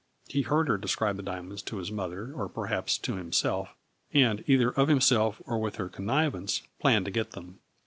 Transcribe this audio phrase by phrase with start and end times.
[0.27, 3.69] He heard her describe the dia monds to his mother, or perhaps to himself,
[4.11, 7.59] and, either of himself or with her connivance, planned to get them.